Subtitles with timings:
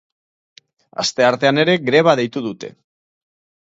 [1.05, 2.77] Asteartean ere greba deitu dute.